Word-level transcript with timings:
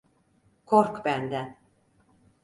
Kork 0.65 1.05
benden. 1.05 1.57